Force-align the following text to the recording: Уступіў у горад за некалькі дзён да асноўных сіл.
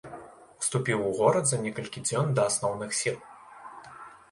Уступіў 0.61 1.03
у 1.09 1.11
горад 1.19 1.45
за 1.51 1.59
некалькі 1.67 2.03
дзён 2.07 2.33
да 2.41 2.49
асноўных 2.53 2.99
сіл. 3.03 3.17